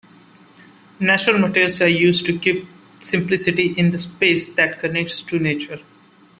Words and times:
Natural 0.99 1.37
materials 1.37 1.79
are 1.79 1.87
used 1.87 2.25
to 2.25 2.39
keep 2.39 2.65
simplicity 3.01 3.67
in 3.77 3.91
the 3.91 3.99
space 3.99 4.55
that 4.55 4.79
connects 4.79 5.21
to 5.21 5.37
nature. 5.37 5.77